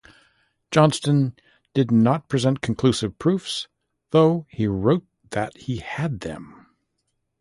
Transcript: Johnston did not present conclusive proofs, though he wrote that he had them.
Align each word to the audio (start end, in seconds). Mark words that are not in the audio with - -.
Johnston 0.71 1.35
did 1.75 1.91
not 1.91 2.27
present 2.27 2.61
conclusive 2.61 3.19
proofs, 3.19 3.67
though 4.09 4.47
he 4.49 4.65
wrote 4.65 5.05
that 5.29 5.55
he 5.55 5.77
had 5.77 6.21
them. 6.21 6.65